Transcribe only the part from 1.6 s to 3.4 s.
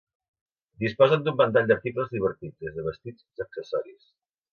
d'articles divertits, des de vestits